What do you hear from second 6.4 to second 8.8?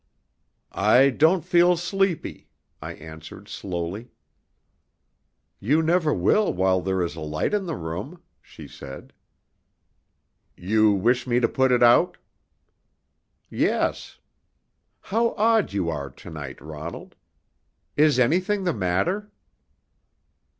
while there is a light in the room," she